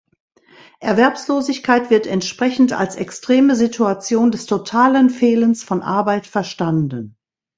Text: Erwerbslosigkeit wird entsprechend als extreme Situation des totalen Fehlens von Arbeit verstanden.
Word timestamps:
Erwerbslosigkeit 0.79 1.91
wird 1.91 2.07
entsprechend 2.07 2.73
als 2.73 2.95
extreme 2.95 3.55
Situation 3.55 4.31
des 4.31 4.47
totalen 4.47 5.11
Fehlens 5.11 5.63
von 5.63 5.83
Arbeit 5.83 6.25
verstanden. 6.25 7.17